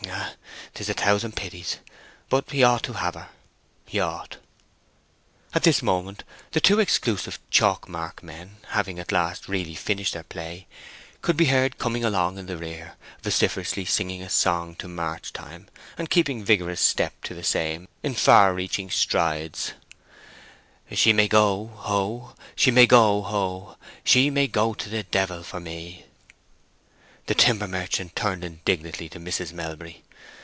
[0.13, 0.33] Ah,
[0.73, 1.77] 'tis a thousand pities!
[2.27, 4.37] But he ought to have her—he ought!"
[5.53, 10.23] At this moment the two exclusive, chalk mark men, having at last really finished their
[10.23, 10.65] play,
[11.21, 15.67] could be heard coming along in the rear, vociferously singing a song to march time,
[15.97, 19.73] and keeping vigorous step to the same in far reaching strides—
[20.91, 22.33] "She may go, oh!
[22.55, 23.77] She may go, oh!
[24.03, 26.05] She may go to the d—— for me!"
[27.27, 29.53] The timber merchant turned indignantly to Mrs.
[29.53, 30.03] Melbury.